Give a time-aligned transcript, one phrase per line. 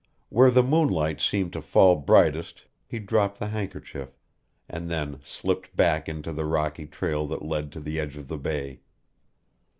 [0.29, 4.17] Where the moonlight seemed to fall brightest he dropped the handkerchief,
[4.67, 8.39] and then slipped back into the rocky trail that led to the edge of the
[8.39, 8.79] Bay.